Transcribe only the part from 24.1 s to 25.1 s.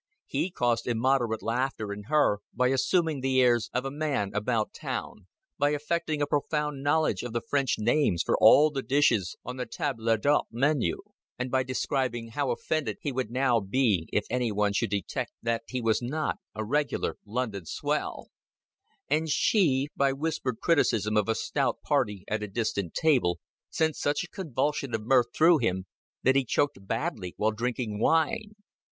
a convulsion of